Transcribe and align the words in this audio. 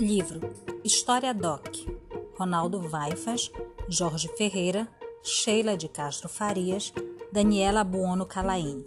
Livro 0.00 0.40
História 0.82 1.34
Doc 1.34 1.76
Ronaldo 2.34 2.80
Vaifas, 2.80 3.52
Jorge 3.86 4.28
Ferreira, 4.28 4.88
Sheila 5.22 5.76
de 5.76 5.90
Castro 5.90 6.26
Farias, 6.26 6.90
Daniela 7.30 7.84
Buono 7.84 8.24
Calaini. 8.24 8.86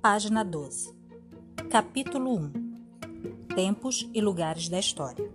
Página 0.00 0.42
12 0.42 0.94
Capítulo 1.68 2.34
1 2.34 2.52
Tempos 3.54 4.08
e 4.14 4.20
lugares 4.22 4.70
da 4.70 4.78
história. 4.78 5.30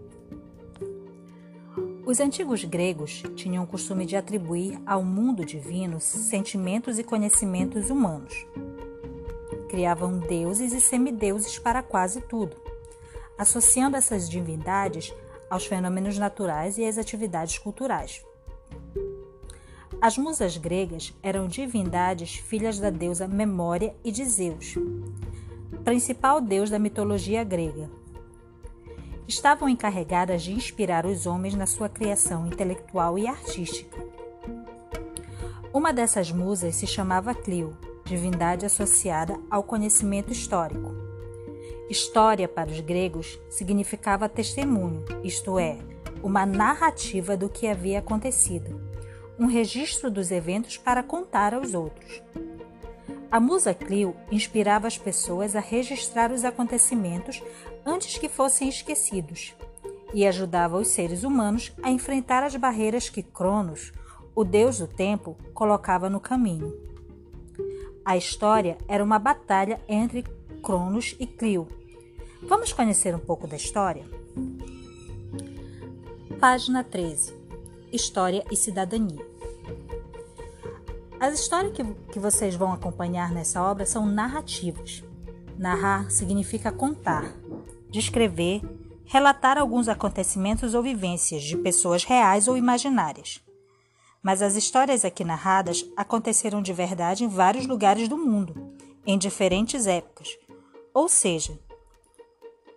Os 2.04 2.20
antigos 2.20 2.64
gregos 2.64 3.22
tinham 3.36 3.64
o 3.64 3.68
costume 3.68 4.08
de 4.08 4.16
atribuir 4.16 4.82
ao 4.88 5.04
mundo 5.04 5.46
divino 5.46 6.02
sentimentos 6.02 6.98
e 6.98 7.04
conhecimentos 7.04 7.92
humanos. 7.92 8.34
Criavam 9.70 10.18
deuses 10.18 10.74
e 10.74 10.82
semideuses 10.82 11.60
para 11.60 11.84
quase 11.84 12.22
tudo 12.22 12.65
associando 13.38 13.98
essas 13.98 14.30
divindades 14.30 15.14
aos 15.50 15.66
fenômenos 15.66 16.18
naturais 16.18 16.78
e 16.78 16.86
às 16.86 16.98
atividades 16.98 17.58
culturais. 17.58 18.24
As 20.02 20.18
musas 20.18 20.58
gregas 20.58 21.14
eram 21.24 21.48
divindades 21.48 22.36
filhas 22.36 22.80
da 22.80 22.90
deusa 22.90 23.28
Memória 23.28 23.96
e 24.04 24.12
de 24.12 24.26
Zeus, 24.26 24.76
principal 25.84 26.42
deus 26.42 26.70
da 26.70 26.78
mitologia 26.80 27.44
grega. 27.44 27.90
Estavam 29.28 29.68
encarregadas 29.68 30.44
de 30.44 30.52
inspirar 30.52 31.06
os 31.06 31.26
homens 31.26 31.56
na 31.56 31.66
sua 31.66 31.90
criação 31.90 32.46
intelectual 32.46 33.18
e 33.18 33.28
artística. 33.28 33.98
Uma 35.74 35.92
dessas 35.92 36.32
musas 36.32 36.76
se 36.76 36.86
chamava 36.86 37.34
Clio, 37.34 37.76
divindade 38.06 38.66
associada 38.66 39.40
ao 39.50 39.64
conhecimento 39.64 40.32
histórico. 40.32 41.05
História 41.90 42.48
para 42.48 42.72
os 42.72 42.80
gregos 42.80 43.40
significava 43.48 44.28
testemunho, 44.28 45.06
isto 45.24 45.60
é, 45.60 45.78
uma 46.24 46.44
narrativa 46.44 47.38
do 47.38 47.48
que 47.48 47.68
havia 47.68 48.00
acontecido, 48.00 48.82
um 49.38 49.46
registro 49.46 50.10
dos 50.10 50.32
eventos 50.32 50.78
para 50.78 51.04
contar 51.04 51.54
aos 51.54 51.76
outros. 51.76 52.24
A 53.30 53.40
musa 53.40 53.74
Clio 53.74 54.16
inspirava 54.32 54.88
as 54.88 54.98
pessoas 54.98 55.56
a 55.56 55.60
registrar 55.60 56.32
os 56.32 56.44
acontecimentos 56.44 57.44
antes 57.86 58.18
que 58.18 58.30
fossem 58.30 58.68
esquecidos 58.68 59.54
e 60.12 60.26
ajudava 60.26 60.78
os 60.78 60.88
seres 60.88 61.24
humanos 61.24 61.72
a 61.84 61.92
enfrentar 61.92 62.42
as 62.42 62.56
barreiras 62.56 63.10
que 63.10 63.22
Cronos, 63.22 63.92
o 64.34 64.44
deus 64.44 64.80
do 64.80 64.88
tempo, 64.88 65.38
colocava 65.54 66.10
no 66.10 66.20
caminho. 66.20 66.74
A 68.04 68.18
história 68.18 68.78
era 68.88 69.04
uma 69.04 69.20
batalha 69.20 69.80
entre 69.88 70.24
Cronos 70.66 71.16
e 71.20 71.28
Clio. 71.28 71.68
Vamos 72.42 72.74
conhecer 72.74 73.14
um 73.14 73.20
pouco 73.20 73.46
da 73.46 73.56
história? 73.56 74.04
Página 76.40 76.84
13 76.84 77.36
História 77.94 78.44
e 78.50 78.56
Cidadania. 78.56 79.24
As 81.20 81.40
histórias 81.40 81.72
que, 81.72 81.84
que 82.12 82.20
vocês 82.20 82.56
vão 82.56 82.74
acompanhar 82.74 83.32
nessa 83.32 83.62
obra 83.62 83.86
são 83.86 84.08
narrativas. 84.08 85.04
Narrar 85.56 86.10
significa 86.10 86.72
contar, 86.72 87.32
descrever, 87.92 88.62
relatar 89.06 89.60
alguns 89.60 89.88
acontecimentos 89.88 90.74
ou 90.74 90.82
vivências 90.82 91.44
de 91.44 91.58
pessoas 91.58 92.04
reais 92.04 92.48
ou 92.48 92.58
imaginárias. 92.58 93.40
Mas 94.24 94.42
as 94.42 94.56
histórias 94.56 95.06
aqui 95.06 95.24
narradas 95.24 95.86
aconteceram 95.96 96.60
de 96.60 96.74
verdade 96.74 97.24
em 97.24 97.28
vários 97.28 97.68
lugares 97.68 98.08
do 98.08 98.18
mundo, 98.18 98.74
em 99.06 99.16
diferentes 99.16 99.86
épocas 99.86 100.36
ou 100.96 101.10
seja, 101.10 101.60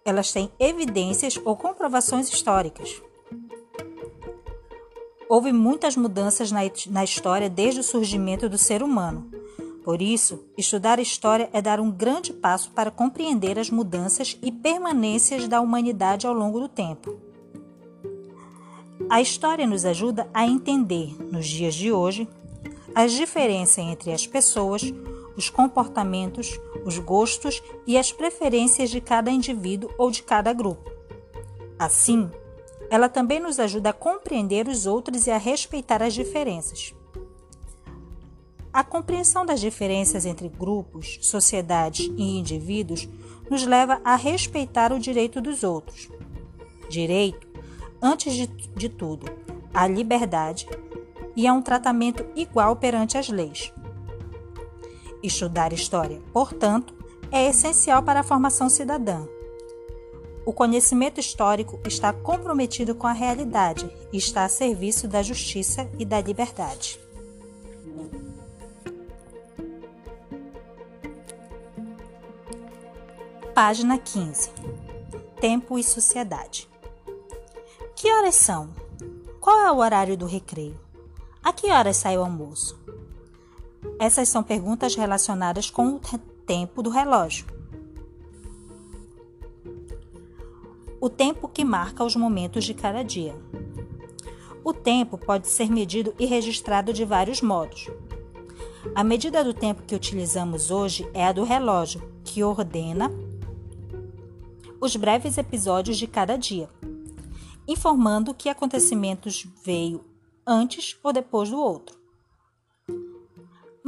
elas 0.04 0.32
têm 0.32 0.50
evidências 0.58 1.38
ou 1.44 1.56
comprovações 1.56 2.28
históricas. 2.28 3.00
Houve 5.28 5.52
muitas 5.52 5.96
mudanças 5.96 6.50
na, 6.50 6.60
na 6.90 7.04
história 7.04 7.48
desde 7.48 7.80
o 7.80 7.84
surgimento 7.84 8.48
do 8.48 8.58
ser 8.58 8.82
humano. 8.82 9.30
Por 9.84 10.02
isso, 10.02 10.44
estudar 10.56 10.98
história 10.98 11.48
é 11.52 11.62
dar 11.62 11.78
um 11.78 11.90
grande 11.90 12.32
passo 12.32 12.72
para 12.72 12.90
compreender 12.90 13.56
as 13.58 13.70
mudanças 13.70 14.36
e 14.42 14.50
permanências 14.50 15.46
da 15.46 15.60
humanidade 15.60 16.26
ao 16.26 16.34
longo 16.34 16.58
do 16.58 16.68
tempo. 16.68 17.20
A 19.08 19.20
história 19.20 19.66
nos 19.66 19.84
ajuda 19.84 20.28
a 20.34 20.44
entender, 20.44 21.14
nos 21.30 21.46
dias 21.46 21.74
de 21.74 21.92
hoje, 21.92 22.28
as 22.94 23.12
diferenças 23.12 23.78
entre 23.78 24.12
as 24.12 24.26
pessoas, 24.26 24.82
os 25.38 25.48
comportamentos, 25.48 26.58
os 26.84 26.98
gostos 26.98 27.62
e 27.86 27.96
as 27.96 28.10
preferências 28.10 28.90
de 28.90 29.00
cada 29.00 29.30
indivíduo 29.30 29.88
ou 29.96 30.10
de 30.10 30.20
cada 30.24 30.52
grupo. 30.52 30.90
Assim, 31.78 32.28
ela 32.90 33.08
também 33.08 33.38
nos 33.38 33.60
ajuda 33.60 33.90
a 33.90 33.92
compreender 33.92 34.66
os 34.66 34.84
outros 34.84 35.28
e 35.28 35.30
a 35.30 35.38
respeitar 35.38 36.02
as 36.02 36.12
diferenças. 36.12 36.92
A 38.72 38.82
compreensão 38.82 39.46
das 39.46 39.60
diferenças 39.60 40.26
entre 40.26 40.48
grupos, 40.48 41.18
sociedades 41.22 42.10
e 42.16 42.36
indivíduos 42.36 43.08
nos 43.48 43.64
leva 43.64 44.00
a 44.04 44.16
respeitar 44.16 44.92
o 44.92 44.98
direito 44.98 45.40
dos 45.40 45.62
outros. 45.62 46.08
Direito, 46.90 47.46
antes 48.02 48.34
de, 48.34 48.48
de 48.48 48.88
tudo, 48.88 49.26
à 49.72 49.86
liberdade 49.86 50.66
e 51.36 51.46
a 51.46 51.52
um 51.52 51.62
tratamento 51.62 52.26
igual 52.34 52.74
perante 52.74 53.16
as 53.16 53.28
leis. 53.28 53.72
Estudar 55.22 55.72
história, 55.72 56.20
portanto, 56.32 56.94
é 57.30 57.48
essencial 57.48 58.02
para 58.02 58.20
a 58.20 58.24
formação 58.24 58.68
cidadã. 58.68 59.26
O 60.46 60.52
conhecimento 60.52 61.20
histórico 61.20 61.78
está 61.86 62.12
comprometido 62.12 62.94
com 62.94 63.06
a 63.06 63.12
realidade 63.12 63.90
e 64.12 64.16
está 64.16 64.44
a 64.44 64.48
serviço 64.48 65.06
da 65.06 65.22
justiça 65.22 65.90
e 65.98 66.04
da 66.04 66.20
liberdade. 66.20 66.98
Página 73.54 73.98
15. 73.98 74.50
Tempo 75.40 75.78
e 75.78 75.82
sociedade. 75.82 76.68
Que 77.96 78.10
horas 78.12 78.36
são? 78.36 78.72
Qual 79.40 79.58
é 79.58 79.72
o 79.72 79.78
horário 79.78 80.16
do 80.16 80.26
recreio? 80.26 80.78
A 81.42 81.52
que 81.52 81.70
horas 81.70 81.96
sai 81.96 82.16
o 82.16 82.22
almoço? 82.22 82.77
Essas 84.00 84.28
são 84.28 84.44
perguntas 84.44 84.94
relacionadas 84.94 85.70
com 85.70 85.96
o 85.96 86.00
tempo 86.46 86.82
do 86.84 86.88
relógio. 86.88 87.46
O 91.00 91.10
tempo 91.10 91.48
que 91.48 91.64
marca 91.64 92.04
os 92.04 92.14
momentos 92.14 92.64
de 92.64 92.74
cada 92.74 93.02
dia. 93.02 93.34
O 94.62 94.72
tempo 94.72 95.18
pode 95.18 95.48
ser 95.48 95.68
medido 95.68 96.14
e 96.16 96.26
registrado 96.26 96.92
de 96.92 97.04
vários 97.04 97.42
modos. 97.42 97.88
A 98.94 99.02
medida 99.02 99.42
do 99.42 99.52
tempo 99.52 99.82
que 99.82 99.96
utilizamos 99.96 100.70
hoje 100.70 101.08
é 101.12 101.26
a 101.26 101.32
do 101.32 101.42
relógio, 101.42 102.00
que 102.22 102.42
ordena 102.44 103.10
os 104.80 104.94
breves 104.94 105.36
episódios 105.38 105.98
de 105.98 106.06
cada 106.06 106.36
dia, 106.36 106.70
informando 107.66 108.32
que 108.32 108.48
acontecimentos 108.48 109.44
veio 109.64 110.04
antes 110.46 110.96
ou 111.02 111.12
depois 111.12 111.50
do 111.50 111.58
outro 111.58 111.97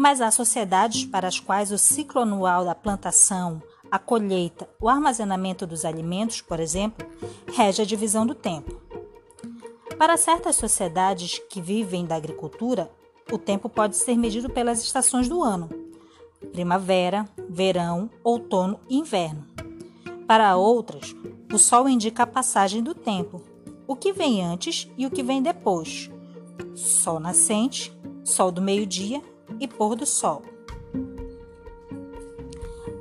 mas 0.00 0.22
há 0.22 0.31
sociedades 0.31 1.05
para 1.05 1.28
as 1.28 1.38
quais 1.38 1.71
o 1.71 1.77
ciclo 1.77 2.22
anual 2.22 2.65
da 2.65 2.75
plantação, 2.75 3.62
a 3.91 3.99
colheita, 3.99 4.66
o 4.81 4.88
armazenamento 4.88 5.66
dos 5.66 5.84
alimentos, 5.84 6.41
por 6.41 6.59
exemplo, 6.59 7.06
rege 7.53 7.83
a 7.83 7.84
divisão 7.84 8.27
do 8.27 8.34
tempo. 8.34 8.81
Para 9.99 10.16
certas 10.16 10.56
sociedades 10.56 11.38
que 11.50 11.61
vivem 11.61 12.06
da 12.06 12.16
agricultura, 12.16 12.91
o 13.31 13.37
tempo 13.37 13.69
pode 13.69 13.94
ser 13.94 14.16
medido 14.16 14.49
pelas 14.49 14.83
estações 14.83 15.29
do 15.29 15.44
ano: 15.44 15.69
primavera, 16.50 17.29
verão, 17.47 18.08
outono 18.25 18.81
e 18.88 18.97
inverno. 18.97 19.47
Para 20.26 20.56
outras, 20.56 21.14
o 21.52 21.58
sol 21.58 21.87
indica 21.87 22.23
a 22.23 22.26
passagem 22.26 22.82
do 22.82 22.94
tempo, 22.94 23.43
o 23.87 23.94
que 23.94 24.14
vem 24.14 24.43
antes 24.43 24.91
e 24.97 25.05
o 25.05 25.11
que 25.11 25.23
vem 25.23 25.43
depois. 25.43 26.11
Sol 26.75 27.20
nascente, 27.20 27.94
sol 28.25 28.50
do 28.50 28.62
meio-dia 28.62 29.20
e 29.58 29.67
pôr 29.67 29.97
do 29.97 30.06
sol. 30.06 30.43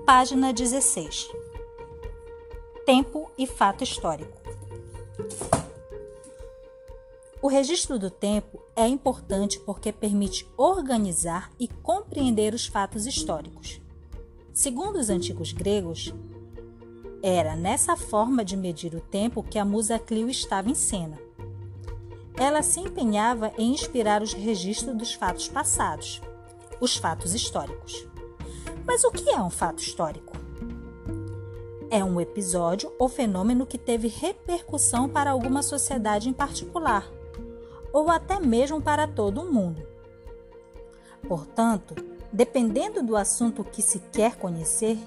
Página 0.06 0.52
16. 0.52 1.30
Tempo 2.86 3.30
e 3.38 3.46
fato 3.46 3.84
histórico. 3.84 4.40
O 7.42 7.48
registro 7.48 7.98
do 7.98 8.10
tempo 8.10 8.62
é 8.76 8.88
importante 8.88 9.60
porque 9.60 9.94
permite 9.94 10.48
organizar 10.58 11.52
e 11.60 11.68
compreender 11.68 12.54
os 12.54 12.66
fatos 12.66 13.06
históricos. 13.06 13.80
Segundo 14.54 14.98
os 14.98 15.10
antigos 15.10 15.54
gregos, 15.54 16.14
era 17.22 17.56
nessa 17.56 17.96
forma 17.96 18.44
de 18.44 18.58
medir 18.58 18.94
o 18.96 19.00
tempo 19.00 19.44
que 19.44 19.58
a 19.58 19.64
musa 19.64 20.00
Clio 20.00 20.30
estava 20.30 20.70
em 20.70 20.76
cena. 20.76 21.18
Ela 22.36 22.62
se 22.62 22.80
empenhava 22.80 23.54
em 23.58 23.74
inspirar 23.74 24.22
os 24.22 24.34
registros 24.34 24.98
dos 24.98 25.14
fatos 25.14 25.48
passados, 25.48 26.22
os 26.80 26.98
fatos 26.98 27.34
históricos. 27.34 28.08
Mas 28.86 29.04
o 29.04 29.12
que 29.12 29.30
é 29.30 29.42
um 29.42 29.50
fato 29.50 29.80
histórico? 29.80 30.40
é 31.92 32.04
um 32.04 32.22
episódio 32.22 32.94
ou 33.00 33.10
fenômeno 33.10 33.66
que 33.66 33.78
teve 33.78 34.08
repercussão 34.08 35.10
para 35.10 35.32
alguma 35.32 35.64
sociedade 35.64 36.30
em 36.30 36.34
particular, 36.34 37.10
ou 37.92 38.10
até 38.10 38.40
mesmo 38.40 38.82
para 38.82 39.08
todo 39.08 39.42
o 39.42 39.52
mundo. 39.52 39.82
Portanto, 41.28 41.96
dependendo 42.32 43.02
do 43.04 43.16
assunto 43.16 43.64
que 43.64 43.82
se 43.82 44.00
quer 44.12 44.36
conhecer, 44.36 44.98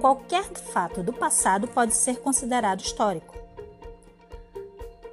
qualquer 0.00 0.44
fato 0.44 1.02
do 1.02 1.12
passado 1.12 1.68
pode 1.68 1.94
ser 1.94 2.18
considerado 2.20 2.80
histórico. 2.80 3.36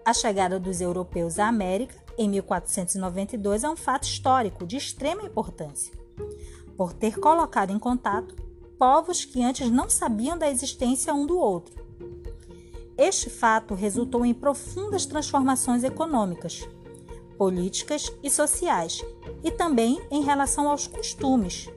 A 0.03 0.13
chegada 0.13 0.59
dos 0.59 0.81
europeus 0.81 1.39
à 1.39 1.47
América 1.47 2.02
em 2.17 2.29
1492 2.29 3.63
é 3.63 3.69
um 3.69 3.75
fato 3.75 4.03
histórico 4.03 4.65
de 4.65 4.77
extrema 4.77 5.23
importância, 5.23 5.93
por 6.77 6.93
ter 6.93 7.19
colocado 7.19 7.71
em 7.71 7.79
contato 7.79 8.35
povos 8.77 9.23
que 9.23 9.41
antes 9.43 9.69
não 9.69 9.89
sabiam 9.89 10.37
da 10.37 10.49
existência 10.49 11.13
um 11.13 11.25
do 11.25 11.37
outro. 11.37 11.83
Este 12.97 13.29
fato 13.29 13.73
resultou 13.73 14.25
em 14.25 14.33
profundas 14.33 15.05
transformações 15.05 15.83
econômicas, 15.83 16.67
políticas 17.37 18.11
e 18.21 18.29
sociais, 18.29 19.03
e 19.43 19.51
também 19.51 20.01
em 20.11 20.21
relação 20.21 20.69
aos 20.69 20.87
costumes. 20.87 21.69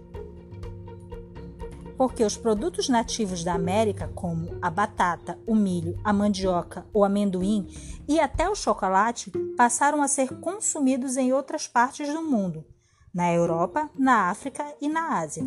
Porque 1.96 2.25
os 2.25 2.37
produtos 2.37 2.88
nativos 2.88 3.43
da 3.43 3.54
América, 3.54 4.10
como 4.14 4.56
a 4.60 4.70
batata, 4.70 5.38
o 5.46 5.54
milho, 5.54 5.98
a 6.04 6.12
mandioca, 6.12 6.87
o 6.93 7.04
amendoim 7.04 7.66
e 8.06 8.20
até 8.20 8.48
o 8.48 8.54
chocolate, 8.54 9.31
passaram 9.56 10.02
a 10.02 10.08
ser 10.08 10.38
consumidos 10.40 11.16
em 11.16 11.32
outras 11.32 11.66
partes 11.66 12.12
do 12.12 12.22
mundo, 12.22 12.64
na 13.14 13.32
Europa, 13.32 13.90
na 13.98 14.28
África 14.28 14.64
e 14.81 14.88
na 14.88 15.19
Ásia. 15.19 15.44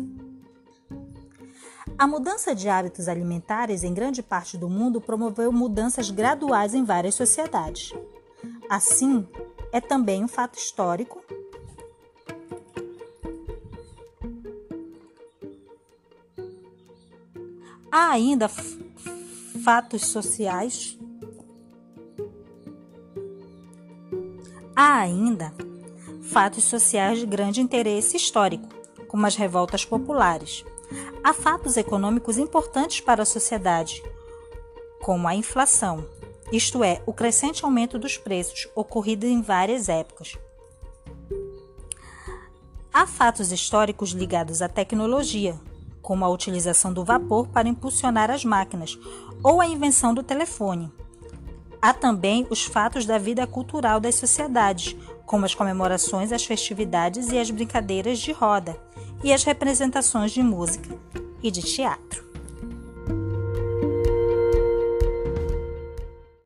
A 1.96 2.06
mudança 2.06 2.54
de 2.54 2.68
hábitos 2.68 3.08
alimentares 3.08 3.84
em 3.84 3.92
grande 3.92 4.22
parte 4.22 4.56
do 4.56 4.70
mundo 4.70 5.00
promoveu 5.00 5.52
mudanças 5.52 6.10
graduais 6.10 6.74
em 6.74 6.82
várias 6.82 7.14
sociedades. 7.14 7.92
Assim, 8.70 9.28
é 9.72 9.80
também 9.80 10.24
um 10.24 10.28
fato 10.28 10.58
histórico 10.58 11.22
Há 17.90 18.10
ainda 18.10 18.48
fatos 19.64 20.06
sociais. 20.06 20.98
Há 24.74 25.00
ainda 25.00 25.52
fatos 26.22 26.64
sociais 26.64 27.18
de 27.18 27.26
grande 27.26 27.60
interesse 27.60 28.16
histórico, 28.16 28.68
como 29.08 29.26
as 29.26 29.34
revoltas 29.34 29.84
populares, 29.84 30.64
Há 31.22 31.32
fatos 31.32 31.76
econômicos 31.76 32.38
importantes 32.38 33.00
para 33.00 33.22
a 33.22 33.26
sociedade, 33.26 34.02
como 35.00 35.28
a 35.28 35.34
inflação, 35.34 36.04
isto 36.50 36.82
é, 36.82 37.02
o 37.06 37.12
crescente 37.12 37.64
aumento 37.64 37.98
dos 37.98 38.16
preços 38.16 38.68
ocorrido 38.74 39.26
em 39.26 39.40
várias 39.40 39.88
épocas. 39.88 40.36
Há 42.92 43.06
fatos 43.06 43.52
históricos 43.52 44.10
ligados 44.10 44.62
à 44.62 44.68
tecnologia, 44.68 45.60
como 46.02 46.24
a 46.24 46.28
utilização 46.28 46.92
do 46.92 47.04
vapor 47.04 47.48
para 47.48 47.68
impulsionar 47.68 48.30
as 48.30 48.44
máquinas 48.44 48.98
ou 49.42 49.60
a 49.60 49.66
invenção 49.66 50.14
do 50.14 50.22
telefone. 50.22 50.92
Há 51.80 51.94
também 51.94 52.46
os 52.50 52.64
fatos 52.64 53.06
da 53.06 53.18
vida 53.18 53.46
cultural 53.46 54.00
das 54.00 54.14
sociedades, 54.14 54.94
como 55.24 55.46
as 55.46 55.54
comemorações, 55.54 56.32
as 56.32 56.44
festividades 56.44 57.30
e 57.30 57.38
as 57.38 57.50
brincadeiras 57.50 58.18
de 58.18 58.32
roda, 58.32 58.76
e 59.24 59.32
as 59.32 59.44
representações 59.44 60.32
de 60.32 60.42
música 60.42 60.94
e 61.42 61.50
de 61.50 61.62
teatro. 61.62 62.29